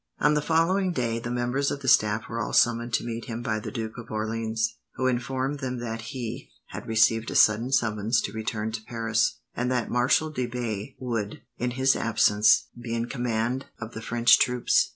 On 0.19 0.33
the 0.33 0.41
following 0.41 0.91
day, 0.93 1.19
the 1.19 1.29
members 1.29 1.69
of 1.69 1.81
the 1.83 1.87
staff 1.87 2.27
were 2.27 2.39
all 2.39 2.53
summoned 2.53 2.91
to 2.93 3.03
meet 3.05 3.25
him 3.25 3.43
by 3.43 3.59
the 3.59 3.69
Duke 3.69 3.99
of 3.99 4.09
Orleans, 4.09 4.79
who 4.95 5.05
informed 5.05 5.59
them 5.59 5.77
that 5.77 6.01
he 6.09 6.49
had 6.69 6.87
received 6.87 7.29
a 7.29 7.35
sudden 7.35 7.71
summons 7.71 8.19
to 8.21 8.31
return 8.33 8.71
to 8.71 8.81
Paris, 8.83 9.37
and 9.55 9.71
that 9.71 9.91
Marshal 9.91 10.31
de 10.31 10.47
Bay 10.47 10.95
would, 10.97 11.43
in 11.59 11.69
his 11.77 11.95
absence, 11.95 12.65
be 12.75 12.95
in 12.95 13.09
command 13.09 13.67
of 13.79 13.91
the 13.91 14.01
French 14.01 14.39
troops. 14.39 14.89